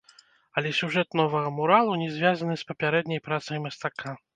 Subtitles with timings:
[0.61, 4.23] Але сюжэт новага муралу не звязаны з папярэдняй працай мастака.